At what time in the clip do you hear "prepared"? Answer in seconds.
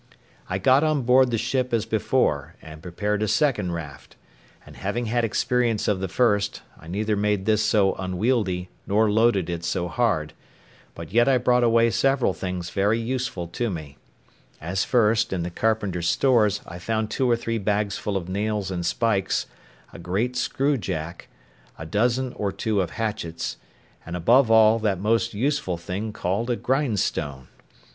2.81-3.21